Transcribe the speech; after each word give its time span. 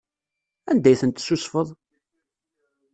Anda 0.69 0.87
ay 0.89 0.97
tent-tessusfeḍ? 1.01 1.67